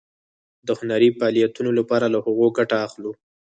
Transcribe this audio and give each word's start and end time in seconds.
د 0.67 0.67
هنري 0.79 1.09
فعالیتونو 1.17 1.69
لپاره 1.79 2.05
له 2.13 2.19
هغو 2.25 2.47
ګټه 2.57 2.77
اخلو. 2.87 3.11